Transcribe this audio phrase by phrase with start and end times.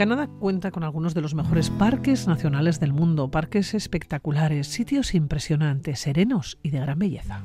[0.00, 6.00] Canadá cuenta con algunos de los mejores parques nacionales del mundo, parques espectaculares, sitios impresionantes,
[6.00, 7.44] serenos y de gran belleza.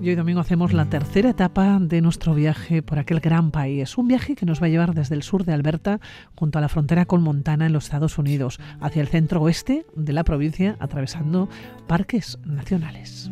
[0.00, 3.98] Y hoy domingo hacemos la tercera etapa de nuestro viaje por aquel gran país.
[3.98, 6.00] Un viaje que nos va a llevar desde el sur de Alberta,
[6.34, 10.12] junto a la frontera con Montana en los Estados Unidos, hacia el centro oeste de
[10.14, 11.50] la provincia, atravesando
[11.86, 13.30] parques nacionales.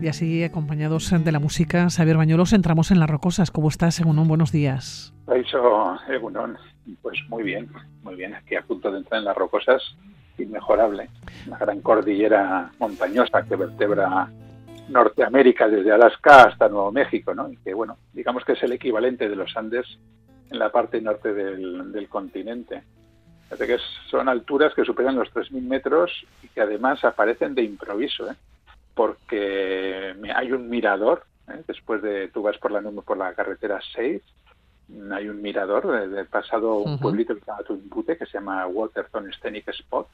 [0.00, 3.50] Y así, acompañados de la música, Xavier Bañuelos, entramos en las rocosas.
[3.52, 4.26] ¿Cómo estás, Egunon?
[4.26, 5.14] Buenos días.
[6.08, 6.58] Egunon,
[7.02, 7.70] pues muy bien,
[8.02, 8.34] muy bien.
[8.34, 9.80] Aquí a punto de entrar en las rocosas
[10.38, 11.08] inmejorable.
[11.46, 14.28] Una gran cordillera montañosa que vertebra
[14.88, 17.50] Norteamérica desde Alaska hasta Nuevo México, ¿no?
[17.50, 19.86] Y que, bueno, digamos que es el equivalente de los Andes
[20.50, 22.82] en la parte norte del, continente.
[23.58, 23.78] Que
[24.10, 28.34] son alturas que superan los 3.000 metros y que además aparecen de improviso, ¿eh?
[28.94, 31.62] porque hay un mirador, ¿eh?
[31.66, 34.22] después de, tú vas por la, por la carretera 6,
[35.12, 39.32] hay un mirador, de, pasado un pueblito que se llama Tuimpute, que se llama Waterton
[39.32, 40.08] Scenic Spot,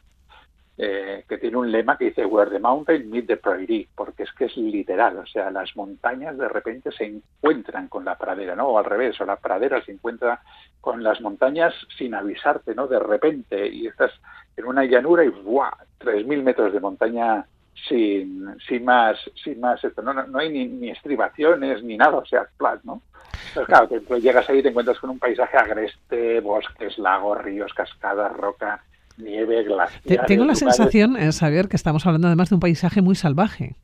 [0.80, 4.32] eh, que tiene un lema que dice Where the mountain meet the prairie, porque es
[4.32, 8.68] que es literal, o sea, las montañas de repente se encuentran con la pradera, ¿no?
[8.68, 10.40] O al revés, o la pradera se encuentra
[10.80, 12.86] con las montañas sin avisarte, ¿no?
[12.86, 14.12] De repente, y estás
[14.56, 15.72] en una llanura y ¡buah!
[15.98, 17.44] 3.000 metros de montaña
[17.88, 20.00] sin, sin más, sin más esto.
[20.00, 23.02] No, no, hay ni, estribaciones ni nada, o sea, plat, ¿no?
[23.48, 27.74] Entonces, claro, que llegas ahí y te encuentras con un paisaje agreste, bosques, lagos, ríos,
[27.74, 28.84] cascadas, roca,
[29.18, 30.26] nieve, glaciares.
[30.26, 33.76] Tengo la sensación, eh, Xavier, que estamos hablando además de un paisaje muy salvaje.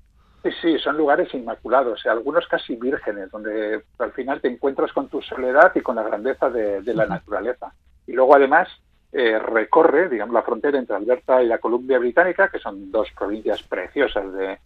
[0.42, 5.22] Sí, sí, son lugares inmaculados, algunos casi vírgenes, donde al final te encuentras con tu
[5.22, 7.72] soledad y con la grandeza de, la naturaleza.
[8.06, 8.68] Y luego además
[9.12, 13.62] eh, recorre, digamos, la frontera entre Alberta y la Columbia Británica, que son dos provincias
[13.62, 14.58] preciosas de,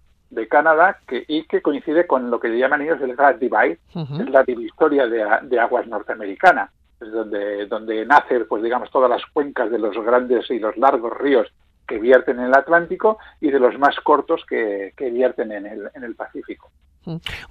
[0.49, 4.43] Canadá, que, y que coincide con lo que llaman ellos el Great Divide, es la
[4.43, 6.71] divisoria de, de aguas norteamericana
[7.01, 11.49] donde, donde nace, pues digamos, todas las cuencas de los grandes y los largos ríos
[11.87, 15.91] que vierten en el Atlántico y de los más cortos que, que vierten en el,
[15.95, 16.71] en el Pacífico.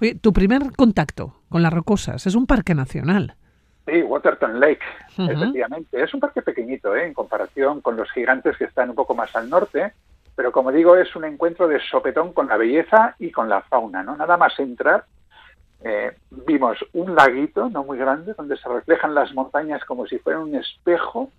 [0.00, 3.34] Oye, tu primer contacto con las rocosas es un parque nacional.
[3.86, 4.84] Sí, Waterton Lake,
[5.16, 6.02] efectivamente.
[6.02, 7.06] Es un parque pequeñito, ¿eh?
[7.06, 9.92] en comparación con los gigantes que están un poco más al norte,
[10.36, 14.02] pero como digo, es un encuentro de sopetón con la belleza y con la fauna,
[14.02, 14.14] ¿no?
[14.14, 15.04] Nada más entrar
[15.84, 20.40] eh, vimos un laguito no muy grande donde se reflejan las montañas como si fuera
[20.40, 21.30] un espejo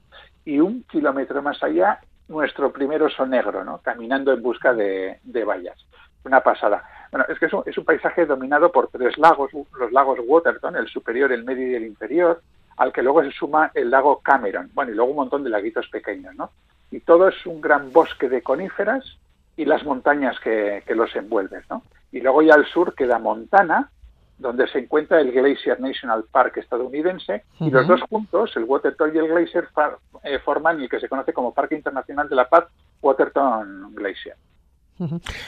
[0.46, 3.80] y un kilómetro más allá nuestro primer oso negro, ¿no?
[3.80, 5.78] caminando en busca de, de vallas.
[6.24, 6.84] Una pasada.
[7.12, 10.76] Bueno, es que es un, es un, paisaje dominado por tres lagos, los lagos Waterton,
[10.76, 12.42] el superior, el medio y el inferior,
[12.78, 15.88] al que luego se suma el lago Cameron, bueno, y luego un montón de laguitos
[15.90, 16.52] pequeños, ¿no?
[16.92, 19.18] Y todo es un gran bosque de coníferas
[19.58, 21.84] y las montañas que, que los envuelven, ¿no?
[22.12, 23.90] Y luego ya al sur queda Montana,
[24.40, 29.18] donde se encuentra el Glacier National Park estadounidense, y los dos juntos, el Waterton y
[29.18, 29.68] el Glacier,
[30.24, 32.66] eh, forman el que se conoce como Parque Internacional de la Paz,
[33.02, 34.36] Waterton Glacier.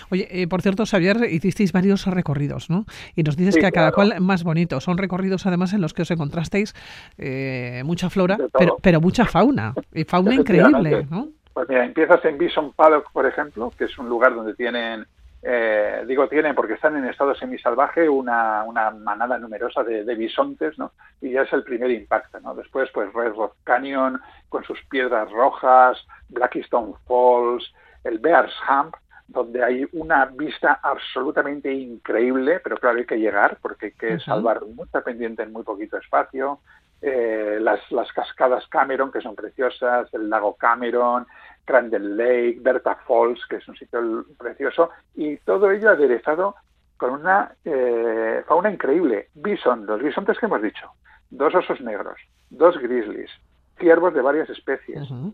[0.09, 2.85] Oye, eh, por cierto, Xavier, hicisteis varios recorridos, ¿no?
[3.15, 4.79] Y nos dices que a cada cual más bonito.
[4.79, 6.73] Son recorridos, además, en los que os encontrasteis
[7.17, 9.73] eh, mucha flora, pero, pero mucha fauna.
[9.93, 11.29] Y fauna increíble, ¿no?
[11.53, 15.05] Pues mira, empiezas en Bison Paddock, por ejemplo, que es un lugar donde tienen
[15.43, 20.91] eh, digo tienen porque están en estado semisalvaje una, una manada numerosa de, bisontes, ¿no?
[21.19, 22.53] Y ya es el primer impacto, ¿no?
[22.53, 25.97] Después, pues Red Rock Canyon con sus piedras rojas,
[26.29, 28.95] Blackstone Falls, el Bears Hump,
[29.27, 34.61] donde hay una vista absolutamente increíble, pero claro, hay que llegar porque hay que salvar
[34.75, 36.59] mucha pendiente en muy poquito espacio.
[37.01, 41.25] Eh, las, las cascadas Cameron, que son preciosas, el lago Cameron,
[41.65, 46.55] Crandall Lake, Bertha Falls, que es un sitio precioso, y todo ello aderezado
[46.97, 49.29] con una eh, fauna increíble.
[49.33, 50.91] Bison, los bisontes que hemos dicho,
[51.31, 52.19] dos osos negros,
[52.51, 53.31] dos grizzlies,
[53.79, 55.33] ciervos de varias especies, uh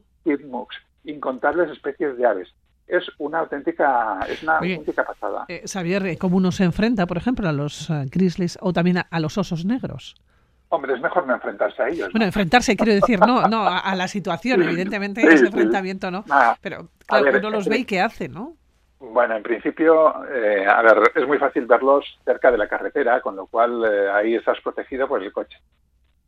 [1.03, 2.53] incontables especies de aves.
[2.85, 5.45] Es una auténtica, es una auténtica pasada.
[5.47, 9.19] Eh, Xavier, ¿cómo uno se enfrenta, por ejemplo, a los uh, grizzlies o también a
[9.21, 10.15] los osos negros?
[10.69, 12.11] Hombre, es mejor no enfrentarse a ellos.
[12.11, 16.25] Bueno, enfrentarse, quiero decir, no, no a, la situación, evidentemente ese enfrentamiento no.
[16.61, 18.55] pero claro, uno los ve y qué hace, ¿no?
[18.99, 23.35] Bueno, en principio, eh, a ver, es muy fácil verlos cerca de la carretera, con
[23.35, 25.57] lo cual eh, ahí estás protegido por el coche.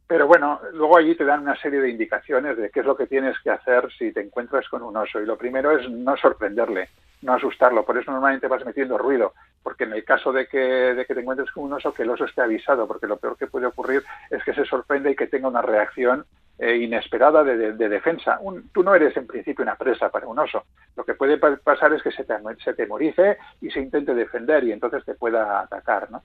[0.09, 3.05] Pero bueno, luego allí te dan una serie de indicaciones de qué es lo que
[3.05, 5.21] tienes que hacer si te encuentras con un oso.
[5.21, 6.89] Y lo primero es no sorprenderle,
[7.21, 7.85] no asustarlo.
[7.85, 11.21] Por eso normalmente vas metiendo ruido, porque en el caso de que, de que te
[11.21, 14.03] encuentres con un oso, que el oso esté avisado, porque lo peor que puede ocurrir
[14.31, 16.25] es que se sorprenda y que tenga una reacción
[16.57, 18.39] eh, inesperada de, defensa.
[18.73, 20.63] tú no eres en principio una presa para un oso.
[20.97, 22.33] Lo que puede pasar es que se, te,
[22.63, 26.23] se temorice y se intente defender y entonces te pueda atacar, ¿no?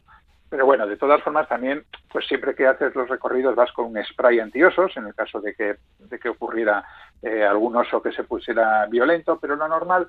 [0.55, 4.05] Pero bueno, de todas formas también, pues siempre que haces los recorridos vas con un
[4.05, 6.85] spray antiosos, en el caso de que, de que ocurriera
[7.21, 10.06] eh, algún oso que se pusiera violento, pero lo normal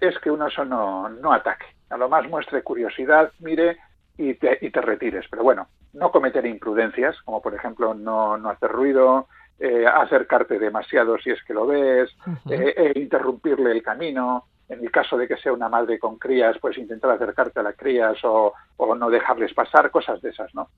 [0.00, 1.66] es que un oso no, no ataque.
[1.90, 3.76] A lo más muestre curiosidad, mire
[4.16, 5.26] y te, y te retires.
[5.28, 9.28] Pero bueno, no cometer imprudencias, como por ejemplo no, no hacer ruido,
[9.58, 12.08] eh, acercarte demasiado si es que lo ves,
[12.48, 14.46] eh, eh, interrumpirle el camino.
[14.68, 17.76] En el caso de que sea una madre con crías, pues intentar acercarte a las
[17.76, 20.68] crías o, o no dejarles pasar, cosas de esas, ¿no?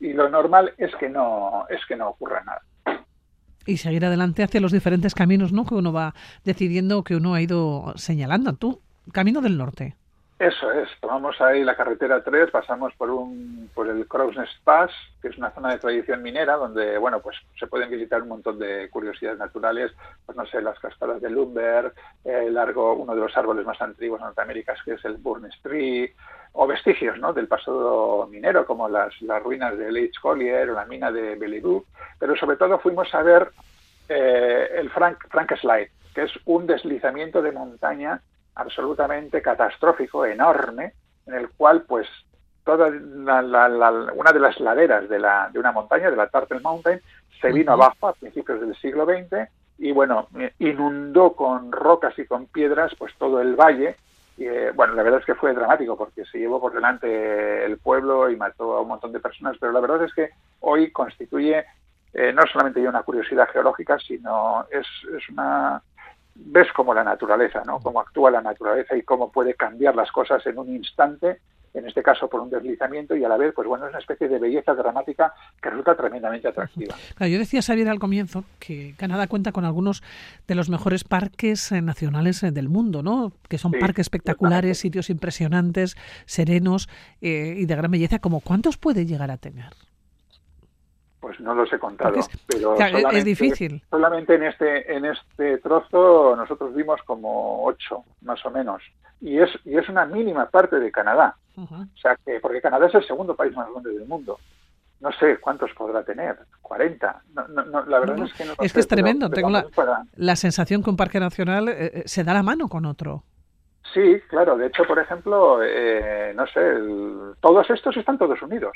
[0.00, 2.62] Y lo normal es que no, es que no ocurra nada
[3.66, 5.64] y seguir adelante hacia los diferentes caminos ¿no?
[5.64, 6.14] que uno va
[6.44, 8.54] decidiendo, que uno ha ido señalando.
[8.54, 8.80] Tú,
[9.12, 9.96] camino del norte.
[10.44, 14.90] Eso es, tomamos ahí la carretera 3, pasamos por un por el Crown's Pass,
[15.22, 18.58] que es una zona de tradición minera donde, bueno, pues se pueden visitar un montón
[18.58, 19.92] de curiosidades naturales,
[20.26, 21.94] pues no sé, las cascadas de Lumber,
[22.24, 26.12] el largo, uno de los árboles más antiguos de Norteamérica, que es el Burns Tree,
[26.52, 27.32] o vestigios, ¿no?
[27.32, 31.86] del pasado minero, como las, las ruinas de Leitch Collier o la mina de Belirú,
[32.18, 33.48] pero sobre todo fuimos a ver
[34.10, 38.20] eh, el Frank, Frank Slide, que es un deslizamiento de montaña
[38.54, 40.92] absolutamente catastrófico, enorme,
[41.26, 42.06] en el cual pues
[42.64, 47.00] toda una de las laderas de, la, de una montaña, de la Turtle Mountain,
[47.40, 49.48] se vino abajo a principios del siglo XX
[49.78, 50.28] y bueno,
[50.58, 53.96] inundó con rocas y con piedras pues todo el valle.
[54.36, 57.78] Y, eh, bueno, la verdad es que fue dramático porque se llevó por delante el
[57.78, 60.30] pueblo y mató a un montón de personas, pero la verdad es que
[60.60, 61.64] hoy constituye
[62.14, 64.86] eh, no solamente ya una curiosidad geológica, sino es,
[65.16, 65.82] es una,
[66.34, 67.78] ves como la naturaleza, ¿no?
[67.80, 71.40] Cómo actúa la naturaleza y cómo puede cambiar las cosas en un instante,
[71.72, 74.28] en este caso por un deslizamiento, y a la vez, pues bueno, es una especie
[74.28, 76.96] de belleza dramática que resulta tremendamente atractiva.
[77.20, 80.02] yo decía, Xavier, al comienzo que Canadá cuenta con algunos
[80.46, 83.32] de los mejores parques eh, nacionales eh, del mundo, ¿no?
[83.48, 85.96] Que son parques espectaculares, sitios impresionantes,
[86.26, 86.88] serenos
[87.20, 88.18] eh, y de gran belleza.
[88.18, 89.72] ¿Como cuántos puede llegar a tener?
[91.34, 92.14] Pues no los he contado,
[92.46, 92.76] pero
[93.10, 93.82] es difícil.
[93.90, 98.82] Solamente en este en este trozo nosotros vimos como ocho, más o menos,
[99.20, 101.36] y es y es una mínima parte de Canadá.
[101.56, 104.38] O sea que porque Canadá es el segundo país más grande del mundo.
[105.00, 107.22] No sé cuántos podrá tener, 40.
[107.34, 108.52] la verdad es que no.
[108.60, 109.28] Es que es tremendo.
[109.28, 113.24] Tengo la, sensación que un parque nacional eh, eh, se da la mano con otro.
[113.92, 114.56] Sí, claro.
[114.56, 116.60] De hecho, por ejemplo, eh, no sé,
[117.40, 118.72] todos estos están todos unidos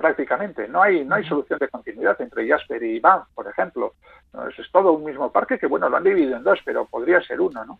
[0.00, 0.66] prácticamente.
[0.66, 3.92] No hay, no hay solución de continuidad entre Jasper y Banff, por ejemplo.
[4.48, 7.38] Es, todo un mismo parque que, bueno, lo han dividido en dos, pero podría ser
[7.38, 7.78] uno, ¿no?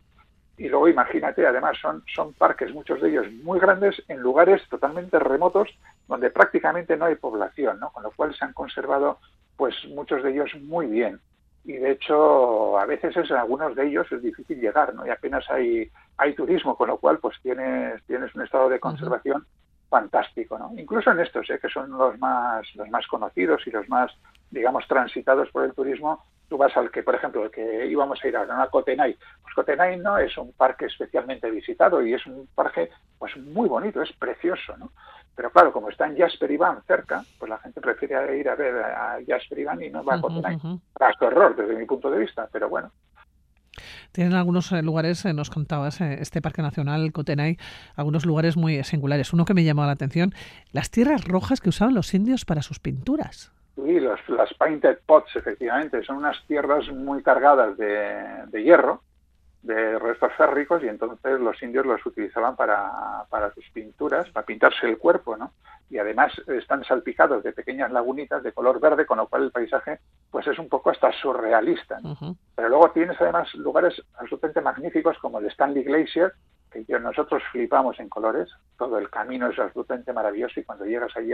[0.58, 5.18] Y luego imagínate, además, son, son parques, muchos de ellos muy grandes, en lugares totalmente
[5.18, 5.70] remotos,
[6.06, 7.90] donde prácticamente no hay población, ¿no?
[7.90, 9.18] Con lo cual se han conservado,
[9.56, 11.20] pues, muchos de ellos muy bien.
[11.64, 15.06] Y de hecho, a veces es, en algunos de ellos es difícil llegar, ¿no?
[15.06, 19.46] Y apenas hay, hay turismo, con lo cual, pues, tienes, tienes un estado de conservación
[19.90, 20.72] fantástico, ¿no?
[20.76, 21.58] Incluso en estos, ¿eh?
[21.60, 24.10] que son los más, los más conocidos y los más,
[24.50, 28.28] digamos, transitados por el turismo, tú vas al que, por ejemplo, el que íbamos a
[28.28, 29.16] ir ahora, a Cotenay.
[29.42, 34.00] Pues Cotenay no es un parque especialmente visitado y es un parque, pues, muy bonito,
[34.00, 34.92] es precioso, ¿no?
[35.34, 38.76] Pero claro, como está en Jasper Iván cerca, pues la gente prefiere ir a ver
[38.76, 40.58] a Jasper Iván y no va a Cotenay.
[41.18, 42.92] Su error, desde mi punto de vista, pero bueno,
[44.12, 47.56] tienen algunos eh, lugares, eh, nos contabas, eh, este Parque Nacional Cotenay,
[47.96, 49.32] algunos lugares muy singulares.
[49.32, 50.32] Uno que me llamó la atención,
[50.72, 53.52] las tierras rojas que usaban los indios para sus pinturas.
[53.76, 59.02] Sí, las painted pots, efectivamente, son unas tierras muy cargadas de hierro
[59.62, 64.86] de restos férricos y entonces los indios los utilizaban para, para sus pinturas, para pintarse
[64.86, 65.52] el cuerpo, ¿no?
[65.90, 69.98] Y además están salpicados de pequeñas lagunitas de color verde, con lo cual el paisaje
[70.30, 71.98] pues es un poco hasta surrealista.
[72.54, 76.32] Pero luego tienes además lugares absolutamente magníficos como el Stanley Glacier,
[76.70, 78.48] que nosotros flipamos en colores,
[78.78, 81.32] todo el camino es absolutamente maravilloso y cuando llegas ahí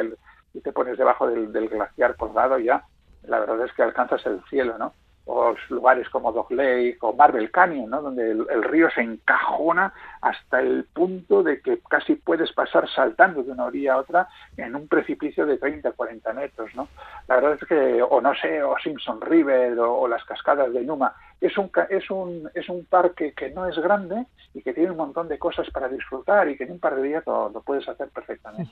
[0.54, 2.84] y te pones debajo del, del glaciar colgado ya,
[3.24, 4.94] la verdad es que alcanzas el cielo, ¿no?
[5.26, 8.00] O lugares como Dog Lake o Marble Canyon, ¿no?
[8.00, 13.50] donde el, río se encajona hasta el punto de que casi puedes pasar saltando de
[13.50, 16.70] una orilla a otra en un precipicio de 30 40 metros.
[16.76, 16.88] ¿no?
[17.26, 21.12] La verdad es que, o no sé, o Simpson River o, las cascadas de Numa,
[21.40, 24.96] es un, es, un, es un parque que no es grande y que tiene un
[24.96, 28.08] montón de cosas para disfrutar y que en un par de días lo, puedes hacer
[28.10, 28.70] perfectamente.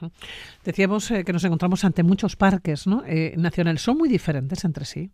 [0.65, 3.03] Decíamos eh, que nos encontramos ante muchos parques ¿no?
[3.07, 5.11] Eh, nacionales, son muy diferentes entre sí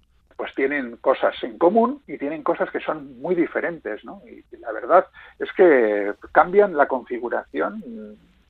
[0.61, 4.21] tienen cosas en común y tienen cosas que son muy diferentes, ¿no?
[4.27, 5.07] Y la verdad
[5.39, 7.83] es que cambian la configuración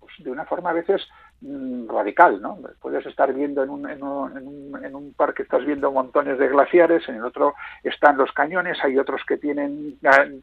[0.01, 1.07] pues, de una forma a veces
[1.41, 2.59] mm, radical, ¿no?
[2.81, 7.09] Puedes estar viendo en un, en, un, en, un, parque, estás viendo montones de glaciares,
[7.09, 9.97] en el otro están los cañones, hay otros que tienen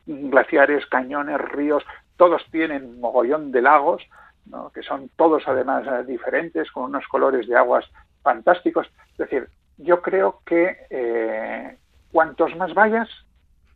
[0.05, 1.83] glaciares, cañones, ríos,
[2.15, 4.01] todos tienen mogollón de lagos,
[4.45, 4.69] ¿no?
[4.69, 7.83] que son todos además diferentes, con unos colores de aguas
[8.23, 8.87] fantásticos.
[9.11, 11.77] Es decir, yo creo que eh,
[12.11, 13.09] cuantos más vayas,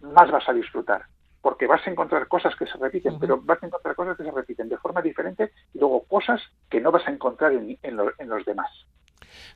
[0.01, 1.05] más vas a disfrutar
[1.41, 4.31] porque vas a encontrar cosas que se repiten, pero vas a encontrar cosas que se
[4.31, 7.97] repiten de forma diferente y luego cosas que no vas a encontrar en,
[8.29, 8.69] los demás.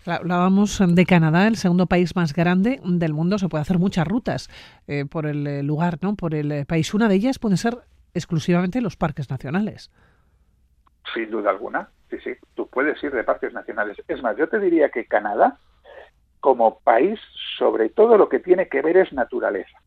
[0.06, 3.38] Hablábamos de Canadá, el segundo país más grande del mundo.
[3.38, 4.50] Se puede hacer muchas rutas
[4.88, 6.16] eh, por el eh, lugar, ¿no?
[6.16, 6.94] Por el país.
[6.94, 7.78] Una de ellas puede ser
[8.14, 9.92] exclusivamente los parques nacionales.
[11.14, 11.90] Sin duda alguna.
[12.10, 12.32] Sí, sí.
[12.56, 13.98] Tú puedes ir de parques nacionales.
[14.08, 15.60] Es más, yo te diría que Canadá,
[16.46, 17.20] como país,
[17.58, 19.80] sobre todo lo que tiene que ver es naturaleza.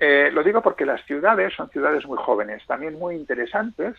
[0.00, 3.94] Eh, lo digo porque las ciudades son ciudades muy jóvenes, también muy interesantes,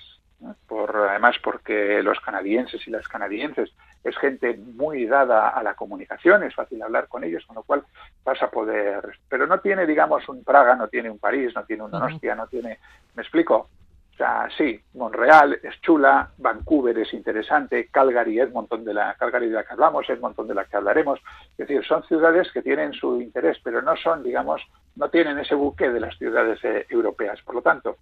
[0.68, 3.72] por, además porque los canadienses y las canadienses
[4.04, 7.86] es gente muy dada a la comunicación, es fácil hablar con ellos, con lo cual
[8.26, 9.18] vas a poder...
[9.30, 12.48] Pero no tiene, digamos, un Praga, no tiene un París, no tiene un Ostia, no
[12.48, 12.80] tiene...
[13.16, 13.70] ¿Me explico?
[14.16, 19.56] O sea, sí, Montreal es chula, Vancouver es interesante, Calgary, Edmonton de la Calgary de
[19.56, 21.20] la que hablamos, Edmonton de la que hablaremos.
[21.58, 24.62] Es decir, son ciudades que tienen su interés, pero no son, digamos,
[24.96, 27.42] no tienen ese buque de las ciudades eh, europeas.
[27.42, 27.98] Por lo tanto,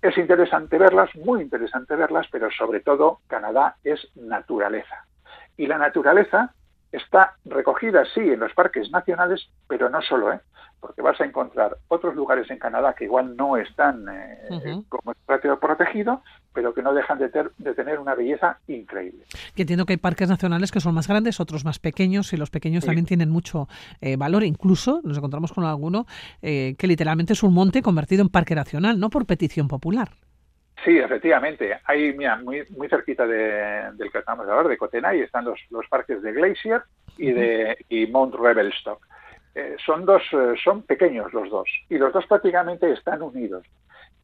[0.00, 5.04] es interesante verlas, muy interesante verlas, pero sobre todo Canadá es naturaleza.
[5.58, 6.54] Y la naturaleza
[6.92, 10.40] está recogida, sí, en los parques nacionales, pero no solo, ¿eh?
[10.80, 15.58] porque vas a encontrar otros lugares en Canadá que igual no están eh, como espacio
[15.58, 19.24] protegido, pero que no dejan de, de, tener una belleza increíble.
[19.54, 22.50] Que entiendo que hay parques nacionales que son más grandes, otros más pequeños, y los
[22.50, 23.68] pequeños también tienen mucho
[24.00, 24.44] eh, valor.
[24.44, 26.06] Incluso nos encontramos con alguno
[26.42, 30.10] eh, que literalmente es un monte convertido en parque nacional, no por petición popular.
[30.84, 31.78] Sí, efectivamente.
[31.84, 35.86] Hay, mira, muy, muy cerquita de, del que estamos hablar, de Cotenay, están los, los
[35.88, 36.82] parques de Glacier
[37.16, 39.04] y de y Mount Revelstock.
[39.54, 43.66] Eh, son dos, eh, son pequeños los dos y los dos prácticamente están unidos.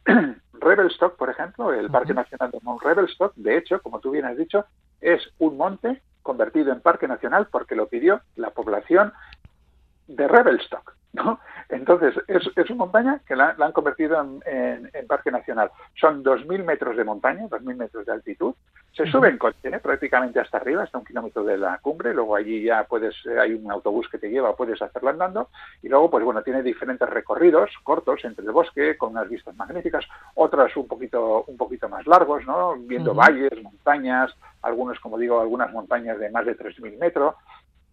[0.53, 4.37] Revelstock, por ejemplo, el Parque Nacional de Mount Revelstock, de hecho, como tú bien has
[4.37, 4.67] dicho,
[5.01, 9.13] es un monte convertido en parque nacional porque lo pidió la población
[10.07, 10.95] de Revelstock.
[11.15, 11.39] ¿No?
[11.69, 15.71] Entonces, es, es una montaña que la, han convertido en, parque nacional.
[15.95, 18.55] Son 2.000 metros de montaña, 2.000 metros de altitud.
[18.93, 19.81] Se sube en coche ¿eh?
[19.81, 22.15] prácticamente hasta arriba, hasta un kilómetro de la cumbre.
[22.15, 25.49] Luego allí ya puedes, eh, hay un autobús que te lleva, puedes hacerlo andando.
[25.83, 30.05] Y luego, pues bueno, tiene diferentes recorridos cortos entre el bosque, con unas vistas magníficas,
[30.35, 32.75] otras un poquito, un poquito más largos, ¿no?
[32.77, 37.35] Viendo valles, montañas, algunos, como digo, algunas montañas de más de 3.000 metros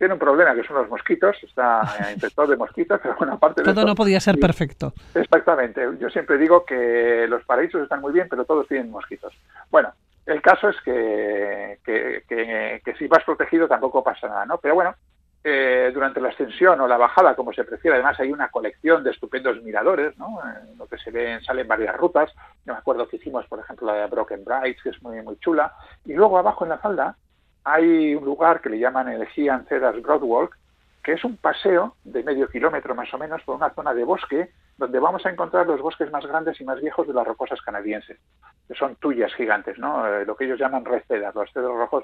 [0.02, 3.72] tiene un problema que son los mosquitos, está infectado de mosquitos, pero bueno, aparte de
[3.72, 4.94] Todo no podía ser perfecto.
[5.14, 5.80] Exactamente.
[6.00, 9.32] Yo siempre digo que los paraísos están muy bien, pero todos tienen mosquitos.
[9.70, 9.94] Bueno,
[10.26, 14.58] el caso es que, que, si vas protegido tampoco pasa nada, ¿no?
[14.58, 14.96] Pero bueno,
[15.44, 19.12] eh, durante la ascensión o la bajada, como se prefiere, además hay una colección de
[19.12, 20.40] estupendos miradores, ¿no?
[20.44, 22.32] En lo que se ven, salen varias rutas.
[22.66, 25.38] Yo me acuerdo que hicimos, por ejemplo, la de Broken Brights, que es muy, muy
[25.38, 25.76] chula.
[26.06, 27.16] Y luego abajo en la falda
[27.64, 30.58] hay un lugar que le llaman el Gian Cedars Broadwalk,
[31.04, 34.52] que es un paseo de medio kilómetro más o menos por una zona de bosque
[34.78, 38.20] donde vamos a encontrar los bosques más grandes y más viejos de las rocosas canadienses,
[38.68, 40.08] que son tuyas gigantes, ¿no?
[40.08, 42.04] Eh, lo que ellos llaman red cedar, los cedros rojos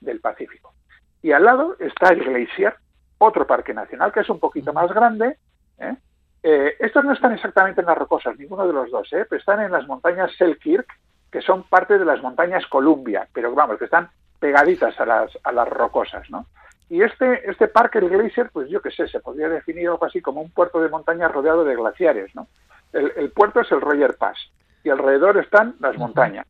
[0.00, 0.74] del Pacífico.
[1.22, 2.74] Y al lado está el Glacier,
[3.18, 5.36] otro parque nacional que es un poquito más grande.
[5.78, 5.96] ¿eh?
[6.42, 9.72] Eh, estos no están exactamente en las rocosas, ninguno de los dos, pero están en
[9.72, 10.88] las montañas Selkirk,
[11.30, 14.08] que son parte de las montañas Columbia, pero vamos, que están
[14.38, 16.46] pegaditas a las, a las rocosas, ¿no?
[16.90, 20.22] Y este, este parque, el Glacier, pues yo qué sé, se podría definir algo así
[20.22, 22.48] como un puerto de montaña rodeado de glaciares, ¿no?
[22.92, 24.38] El, puerto es el Roger Pass
[24.82, 26.46] y alrededor están las montañas,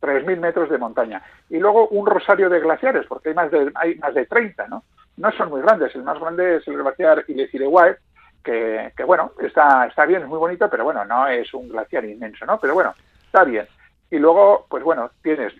[0.00, 1.20] 3.000 metros de montaña.
[1.48, 4.84] Y luego un rosario de glaciares, porque hay más de, hay más de 30, ¿no?
[5.16, 7.98] No son muy grandes, el más grande es el glaciar Illecillewaet,
[8.44, 12.04] que, que bueno, está, está bien, es muy bonito, pero bueno, no es un glaciar
[12.04, 12.60] inmenso, ¿no?
[12.60, 12.94] Pero bueno,
[13.26, 13.66] está bien.
[14.08, 15.52] Y luego, pues bueno, tienes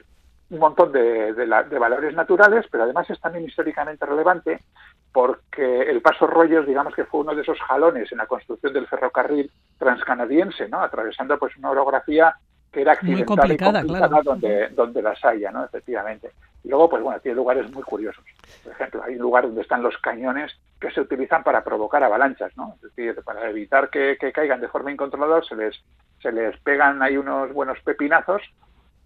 [0.51, 1.33] un montón de,
[1.79, 4.61] valores naturales, pero además es también históricamente relevante
[5.13, 8.87] porque el Paso Rollos, digamos que fue uno de esos jalones en la construcción del
[8.87, 10.81] ferrocarril transcanadiense, ¿no?
[10.81, 12.35] atravesando pues una orografía
[12.73, 13.83] que era accidental y complicada
[14.23, 15.65] donde, donde las haya, ¿no?
[15.65, 16.31] efectivamente.
[16.63, 18.25] Y luego, pues bueno, tiene lugares muy curiosos.
[18.63, 22.55] Por ejemplo, hay un lugar donde están los cañones que se utilizan para provocar avalanchas,
[22.57, 22.75] ¿no?
[22.77, 25.83] Es decir, para evitar que, que caigan de forma incontrolada, se les,
[26.21, 28.43] se les pegan ahí unos buenos pepinazos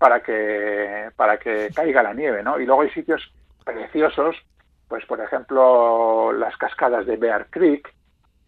[0.04, 2.60] para que, para que caiga la nieve, ¿no?
[2.60, 3.22] Y luego hay sitios
[3.64, 4.36] preciosos,
[4.86, 7.90] pues por ejemplo las cascadas de Bear Creek,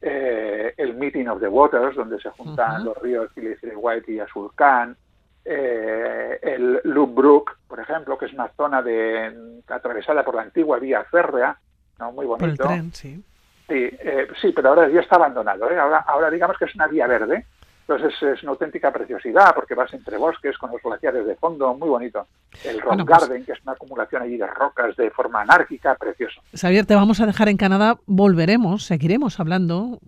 [0.03, 3.31] eh, el Meeting of the Waters, donde se juntan los ríos
[3.75, 4.99] White y Azulcán,
[5.47, 10.79] eh, el Loop Brook, por ejemplo, que es una zona de atravesada por la antigua
[10.79, 11.57] vía férrea,
[11.99, 12.13] ¿no?
[12.13, 12.65] muy bonito.
[12.65, 13.25] Por el tren, sí.
[13.67, 15.71] Sí, eh, sí, pero ahora ya está abandonado.
[15.71, 15.79] ¿eh?
[15.79, 17.47] Ahora, ahora digamos que es una vía verde
[17.89, 21.89] entonces es, una auténtica preciosidad porque vas entre bosques con los glaciares de fondo, muy
[21.89, 22.27] bonito.
[22.65, 26.41] El Rock pues Garden, que es una acumulación allí de rocas de forma anárquica, precioso.
[26.53, 30.01] Xavier, te vamos a dejar en Canadá, volveremos, seguiremos hablando,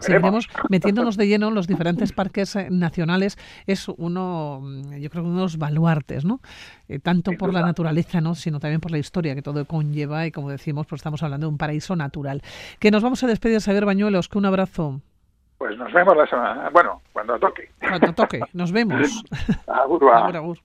[0.00, 3.38] seguiremos metiéndonos de lleno en los diferentes parques eh, nacionales.
[3.66, 6.40] Es uno, mm, yo creo, uno de los baluartes, ¿no?
[6.88, 8.34] Eh, tanto por la naturaleza, ¿no?
[8.34, 11.52] sino también por la historia que todo conlleva y como decimos, pues estamos hablando de
[11.52, 12.42] un paraíso natural.
[12.78, 15.00] Que nos vamos a despedir, Xavier Bañuelos, que un abrazo.
[15.62, 16.70] Pues nos vemos la semana.
[16.70, 17.70] Bueno, cuando toque.
[17.78, 18.40] Cuando toque.
[18.52, 19.22] Nos vemos.
[19.68, 20.58] agur, agur.